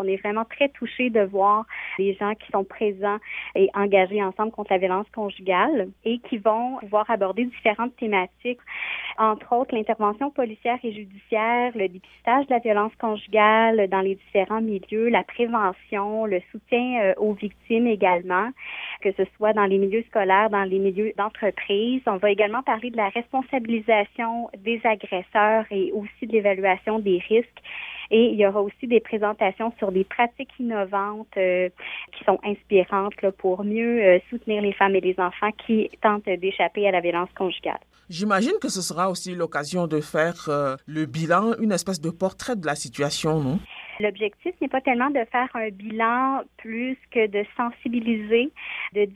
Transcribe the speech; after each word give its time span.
On 0.00 0.08
est 0.08 0.16
vraiment 0.16 0.44
très 0.44 0.68
touchés 0.70 1.08
de 1.08 1.20
voir 1.20 1.66
des 1.98 2.14
gens 2.14 2.34
qui 2.34 2.50
sont 2.50 2.64
présents 2.64 3.18
et 3.54 3.70
engagés 3.74 4.20
ensemble 4.20 4.50
contre 4.50 4.72
la 4.72 4.78
violence 4.78 5.06
conjugale 5.14 5.88
et 6.04 6.18
qui 6.18 6.38
vont 6.38 6.78
pouvoir 6.80 7.08
aborder 7.08 7.44
différentes 7.44 7.94
thématiques, 7.94 8.58
entre 9.18 9.52
autres 9.52 9.72
l'intervention 9.72 10.32
policière 10.32 10.80
et 10.82 10.92
judiciaire, 10.92 11.70
le 11.76 11.86
dépistage 11.86 12.44
de 12.46 12.50
la 12.50 12.58
violence 12.58 12.90
conjugale 12.96 13.86
dans 13.88 14.00
les 14.00 14.16
différents 14.16 14.60
milieux, 14.60 15.10
la 15.10 15.22
prévention, 15.22 16.26
le 16.26 16.40
soutien 16.50 17.00
euh, 17.00 17.14
aux 17.18 17.34
victimes 17.34 17.86
également, 17.86 18.50
que 19.00 19.12
ce 19.12 19.22
soit 19.36 19.52
dans 19.52 19.66
les 19.66 19.78
milieux 19.78 20.02
scolaires, 20.08 20.50
dans 20.50 20.64
les 20.64 20.80
milieux 20.80 21.12
d'entreprise. 21.16 22.02
On 22.06 22.16
va 22.16 22.32
également 22.32 22.64
parler 22.64 22.90
de 22.90 22.96
la 22.96 23.10
responsabilisation 23.10 24.50
des 24.58 24.80
agresseurs 24.82 25.66
et 25.70 25.92
aussi 25.92 26.26
de 26.26 26.32
l'évaluation 26.32 26.98
des 26.98 27.22
risques 27.28 27.62
et 28.10 28.30
il 28.30 28.36
y 28.36 28.46
aura 28.46 28.62
aussi 28.62 28.86
des 28.86 29.00
présentations 29.00 29.72
sur 29.78 29.92
des 29.92 30.04
pratiques 30.04 30.50
innovantes 30.58 31.36
euh, 31.36 31.68
qui 32.12 32.24
sont 32.24 32.38
inspirantes 32.44 33.14
pour 33.38 33.64
mieux 33.64 34.02
euh, 34.02 34.18
soutenir 34.30 34.62
les 34.62 34.72
femmes 34.72 34.94
et 34.96 35.00
les 35.00 35.18
enfants 35.18 35.50
qui 35.66 35.90
tentent 36.02 36.24
d'échapper 36.24 36.86
à 36.88 36.90
la 36.90 37.00
violence 37.00 37.30
conjugale. 37.36 37.80
J'imagine 38.10 38.58
que 38.60 38.68
ce 38.68 38.82
sera 38.82 39.10
aussi 39.10 39.34
l'occasion 39.34 39.86
de 39.86 40.00
faire 40.00 40.46
euh, 40.48 40.76
le 40.86 41.06
bilan, 41.06 41.54
une 41.60 41.72
espèce 41.72 42.00
de 42.00 42.10
portrait 42.10 42.56
de 42.56 42.66
la 42.66 42.74
situation, 42.74 43.40
non? 43.40 43.58
L'objectif 44.00 44.52
n'est 44.60 44.68
pas 44.68 44.80
tellement 44.80 45.10
de 45.10 45.24
faire 45.30 45.48
un 45.54 45.68
bilan 45.70 46.42
plus 46.56 46.98
que 47.12 47.28
de 47.28 47.44
sensibiliser, 47.56 48.50
de 48.92 49.08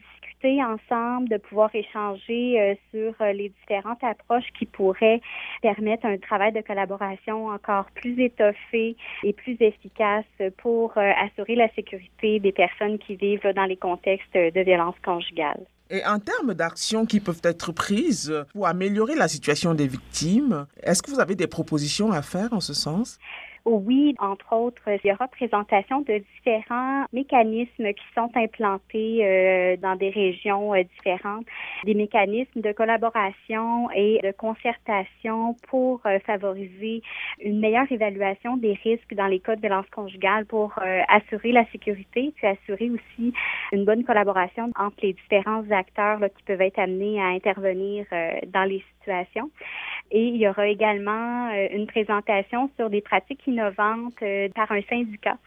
ensemble, 0.45 1.29
de 1.29 1.37
pouvoir 1.37 1.69
échanger 1.73 2.59
euh, 2.59 2.75
sur 2.91 3.13
euh, 3.21 3.33
les 3.33 3.49
différentes 3.49 4.03
approches 4.03 4.47
qui 4.57 4.65
pourraient 4.65 5.21
permettre 5.61 6.05
un 6.05 6.17
travail 6.17 6.53
de 6.53 6.61
collaboration 6.61 7.47
encore 7.47 7.85
plus 7.95 8.19
étoffé 8.21 8.95
et 9.23 9.33
plus 9.33 9.57
efficace 9.59 10.25
pour 10.57 10.97
euh, 10.97 11.11
assurer 11.23 11.55
la 11.55 11.69
sécurité 11.73 12.39
des 12.39 12.51
personnes 12.51 12.97
qui 12.99 13.15
vivent 13.15 13.51
dans 13.55 13.65
les 13.65 13.77
contextes 13.77 14.33
de 14.33 14.61
violence 14.61 14.95
conjugale. 15.03 15.65
Et 15.91 16.05
en 16.05 16.19
termes 16.19 16.53
d'actions 16.53 17.05
qui 17.05 17.19
peuvent 17.19 17.41
être 17.43 17.71
prises 17.71 18.45
pour 18.53 18.67
améliorer 18.67 19.15
la 19.15 19.27
situation 19.27 19.73
des 19.73 19.87
victimes, 19.87 20.67
est-ce 20.83 21.01
que 21.01 21.09
vous 21.09 21.19
avez 21.19 21.35
des 21.35 21.47
propositions 21.47 22.11
à 22.11 22.21
faire 22.21 22.53
en 22.53 22.59
ce 22.59 22.73
sens? 22.73 23.17
Oui, 23.65 24.15
entre 24.19 24.53
autres, 24.53 24.81
il 24.87 25.09
y 25.09 25.11
aura 25.11 25.27
présentation 25.27 26.01
de 26.01 26.23
différents 26.35 27.05
mécanismes 27.11 27.93
qui 27.93 28.05
sont 28.15 28.29
implantés 28.35 29.19
euh, 29.21 29.77
dans 29.77 29.95
des 29.95 30.09
régions 30.09 30.73
euh, 30.73 30.83
différentes, 30.83 31.45
des 31.83 31.93
mécanismes 31.93 32.61
de 32.61 32.71
collaboration 32.71 33.89
et 33.91 34.19
de 34.23 34.31
concertation 34.31 35.55
pour 35.67 36.01
euh, 36.05 36.19
favoriser 36.19 37.01
une 37.43 37.59
meilleure 37.59 37.91
évaluation 37.91 38.57
des 38.57 38.73
risques 38.83 39.13
dans 39.13 39.27
les 39.27 39.39
cas 39.39 39.55
de 39.55 39.61
violence 39.61 39.89
conjugale 39.91 40.45
pour 40.45 40.73
assurer 41.07 41.51
la 41.51 41.65
sécurité, 41.71 42.33
puis 42.35 42.47
assurer 42.47 42.89
aussi 42.89 43.33
une 43.71 43.85
bonne 43.85 44.03
collaboration 44.03 44.71
entre 44.77 44.97
les 45.03 45.13
différents 45.13 45.69
acteurs 45.71 46.19
qui 46.19 46.43
peuvent 46.43 46.61
être 46.61 46.79
amenés 46.79 47.21
à 47.21 47.27
intervenir 47.27 48.05
dans 48.47 48.63
les 48.63 48.83
situations. 48.99 49.49
Et 50.11 50.23
il 50.23 50.37
y 50.37 50.47
aura 50.47 50.67
également 50.67 51.49
euh, 51.51 51.67
une 51.71 51.85
présentation 51.85 52.69
sur 52.77 52.89
des 52.89 53.01
pratiques 53.01 53.45
innovantes 53.45 54.21
euh, 54.23 54.49
par 54.55 54.71
un 54.71 54.81
syndicat, 54.89 55.37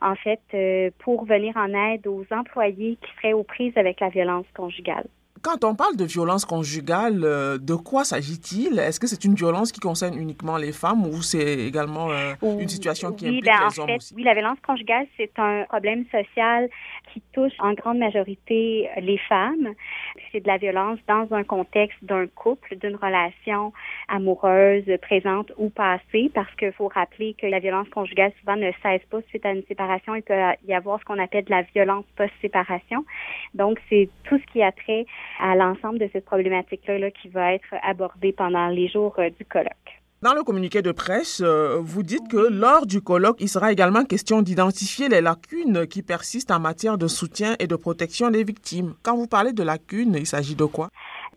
en 0.00 0.16
fait, 0.16 0.40
euh, 0.54 0.90
pour 0.98 1.24
venir 1.24 1.56
en 1.56 1.72
aide 1.72 2.06
aux 2.06 2.24
employés 2.30 2.98
qui 3.00 3.10
seraient 3.16 3.32
aux 3.32 3.44
prises 3.44 3.76
avec 3.76 4.00
la 4.00 4.08
violence 4.08 4.46
conjugale. 4.54 5.06
Quand 5.42 5.64
on 5.64 5.74
parle 5.74 5.96
de 5.96 6.04
violence 6.04 6.44
conjugale, 6.44 7.22
euh, 7.22 7.58
de 7.58 7.74
quoi 7.74 8.04
s'agit-il? 8.04 8.78
Est-ce 8.78 8.98
que 8.98 9.06
c'est 9.06 9.24
une 9.24 9.34
violence 9.34 9.72
qui 9.72 9.80
concerne 9.80 10.18
uniquement 10.18 10.56
les 10.56 10.72
femmes 10.72 11.06
ou 11.06 11.22
c'est 11.22 11.58
également 11.60 12.10
euh, 12.10 12.34
une 12.42 12.68
situation 12.68 13.12
qui 13.12 13.26
implique 13.26 13.44
ben, 13.44 13.68
les 13.68 13.80
hommes 13.80 13.96
aussi? 13.96 14.14
Oui, 14.14 14.22
la 14.22 14.34
violence 14.34 14.58
conjugale, 14.66 15.06
c'est 15.16 15.32
un 15.38 15.64
problème 15.68 16.04
social 16.10 16.68
qui 17.12 17.22
touche 17.32 17.52
en 17.58 17.72
grande 17.74 17.98
majorité 17.98 18.88
les 19.00 19.18
femmes. 19.28 19.74
C'est 20.32 20.40
de 20.40 20.46
la 20.46 20.58
violence 20.58 20.98
dans 21.06 21.26
un 21.30 21.44
contexte 21.44 21.98
d'un 22.02 22.26
couple, 22.26 22.76
d'une 22.76 22.96
relation 22.96 23.72
amoureuse, 24.08 24.84
présente 25.02 25.52
ou 25.56 25.68
passée, 25.70 26.30
parce 26.34 26.52
qu'il 26.56 26.72
faut 26.72 26.88
rappeler 26.88 27.34
que 27.34 27.46
la 27.46 27.58
violence 27.58 27.88
conjugale 27.90 28.32
souvent 28.40 28.56
ne 28.56 28.70
cesse 28.82 29.02
pas 29.10 29.20
suite 29.28 29.44
à 29.46 29.52
une 29.52 29.62
séparation. 29.68 30.14
Il 30.14 30.22
peut 30.22 30.34
y 30.66 30.74
avoir 30.74 31.00
ce 31.00 31.04
qu'on 31.04 31.18
appelle 31.18 31.44
de 31.44 31.50
la 31.50 31.62
violence 31.62 32.04
post-séparation. 32.16 33.04
Donc, 33.54 33.78
c'est 33.88 34.08
tout 34.24 34.38
ce 34.38 34.52
qui 34.52 34.62
a 34.62 34.72
trait 34.72 35.06
à 35.38 35.54
l'ensemble 35.56 35.98
de 35.98 36.08
cette 36.12 36.24
problématique-là 36.24 37.10
qui 37.10 37.28
va 37.28 37.54
être 37.54 37.74
abordée 37.82 38.32
pendant 38.32 38.68
les 38.68 38.88
jours 38.88 39.14
euh, 39.18 39.30
du 39.30 39.44
colloque. 39.44 39.98
Dans 40.20 40.34
le 40.34 40.42
communiqué 40.42 40.82
de 40.82 40.90
presse, 40.90 41.40
euh, 41.44 41.78
vous 41.80 42.02
dites 42.02 42.26
que 42.28 42.50
lors 42.50 42.86
du 42.86 43.00
colloque, 43.00 43.36
il 43.38 43.48
sera 43.48 43.70
également 43.70 44.04
question 44.04 44.42
d'identifier 44.42 45.08
les 45.08 45.20
lacunes 45.20 45.86
qui 45.86 46.02
persistent 46.02 46.50
en 46.50 46.58
matière 46.58 46.98
de 46.98 47.06
soutien 47.06 47.54
et 47.60 47.68
de 47.68 47.76
protection 47.76 48.28
des 48.28 48.42
victimes. 48.42 48.94
Quand 49.04 49.16
vous 49.16 49.28
parlez 49.28 49.52
de 49.52 49.62
lacunes, 49.62 50.16
il 50.16 50.26
s'agit 50.26 50.56
de 50.56 50.64
quoi? 50.64 50.90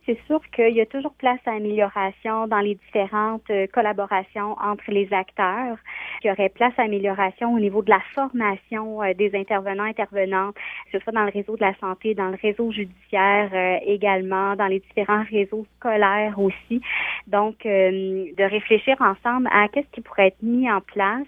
C'est 0.06 0.18
sûr 0.26 0.42
qu'il 0.56 0.74
y 0.76 0.82
a 0.82 0.86
toujours 0.86 1.14
place 1.14 1.40
à 1.46 1.52
amélioration 1.52 2.48
dans 2.48 2.60
les 2.60 2.76
différentes 2.76 3.50
euh, 3.52 3.68
collaborations 3.68 4.56
entre 4.60 4.90
les 4.90 5.12
acteurs. 5.14 5.78
Il 6.24 6.28
y 6.28 6.32
aurait 6.32 6.50
place 6.50 6.74
à 6.78 6.84
amélioration 6.84 7.54
au 7.54 7.60
niveau 7.60 7.84
de 7.84 7.90
la 7.90 8.02
formation 8.16 9.04
euh, 9.04 9.14
des 9.14 9.36
intervenants, 9.36 9.84
intervenantes, 9.84 10.56
que 10.56 10.98
ce 10.98 11.04
soit 11.04 11.14
dans 11.14 11.26
le 11.26 11.32
réseau 11.32 11.56
de 11.56 11.62
la 11.62 11.76
santé, 11.76 12.16
dans 12.16 12.30
le 12.30 12.38
réseau 12.42 12.72
judiciaire 12.72 13.52
euh, 13.54 13.78
également, 13.86 14.56
dans 14.56 14.68
les 14.68 14.80
différents 14.80 15.24
réseaux 15.30 15.66
scolaires 15.78 16.40
aussi. 16.40 16.82
Donc, 17.28 17.64
de 17.64 18.50
réfléchir 18.50 18.98
ensemble 19.00 19.48
à 19.52 19.68
qu'est-ce 19.68 19.90
qui 19.92 20.02
pourrait 20.02 20.28
être 20.28 20.42
mis 20.42 20.70
en 20.70 20.82
place 20.82 21.28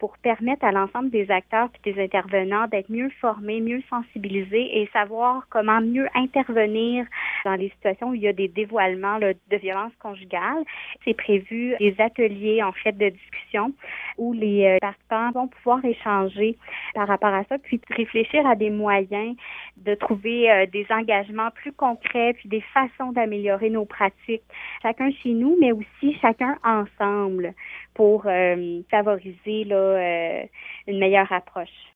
pour 0.00 0.16
permettre 0.18 0.64
à 0.64 0.72
l'ensemble 0.72 1.10
des 1.10 1.30
acteurs 1.30 1.68
et 1.84 1.92
des 1.92 2.02
intervenants 2.02 2.66
d'être 2.66 2.90
mieux 2.90 3.10
formés, 3.20 3.60
mieux 3.60 3.82
sensibilisés 3.90 4.80
et 4.80 4.88
savoir 4.92 5.46
comment 5.50 5.80
mieux 5.80 6.08
intervenir 6.14 7.06
dans 7.44 7.54
les 7.54 7.68
situations 7.68 8.08
où 8.08 8.14
il 8.14 8.22
y 8.22 8.28
a 8.28 8.32
des 8.32 8.48
dévoilements 8.48 9.18
de 9.20 9.56
violences 9.56 9.92
conjugales. 10.00 10.64
C'est 11.04 11.14
prévu 11.14 11.76
des 11.78 11.94
ateliers 11.98 12.62
en 12.62 12.72
fait 12.72 12.96
de 12.96 13.10
discussion 13.10 13.72
où 14.16 14.32
les 14.32 14.66
euh, 14.66 14.78
participants 14.80 15.30
vont 15.32 15.48
pouvoir 15.48 15.84
échanger 15.84 16.56
par 16.94 17.06
rapport 17.06 17.34
à 17.34 17.44
ça, 17.44 17.58
puis 17.58 17.80
réfléchir 17.90 18.46
à 18.46 18.56
des 18.56 18.70
moyens 18.70 19.36
de 19.76 19.94
trouver 19.94 20.50
euh, 20.50 20.66
des 20.66 20.86
engagements 20.90 21.50
plus 21.50 21.72
concrets, 21.72 22.34
puis 22.34 22.48
des 22.48 22.62
façons 22.72 23.12
d'améliorer 23.12 23.70
nos 23.70 23.84
pratiques, 23.84 24.42
chacun 24.82 25.10
chez 25.22 25.30
nous, 25.30 25.56
mais 25.60 25.72
aussi 25.72 26.16
chacun 26.20 26.56
ensemble 26.64 27.54
pour 27.94 28.24
euh, 28.26 28.80
favoriser 28.90 29.64
là, 29.64 29.89
une 30.86 30.98
meilleure 30.98 31.32
approche. 31.32 31.86